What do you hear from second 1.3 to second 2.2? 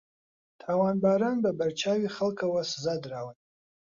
بە بەرچاوی